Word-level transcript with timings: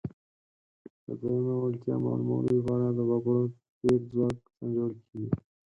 د 1.05 1.07
دویمې 1.21 1.55
وړتیا 1.57 1.95
معلومولو 2.05 2.49
لپاره 2.57 2.85
د 2.91 2.99
وګړو 3.09 3.43
پېر 3.79 3.99
ځواک 4.11 4.37
سنجول 4.55 4.93
کیږي. 5.07 5.35